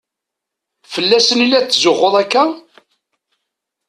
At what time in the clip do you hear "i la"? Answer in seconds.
1.45-1.61